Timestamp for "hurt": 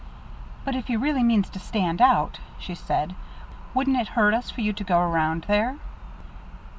4.17-4.33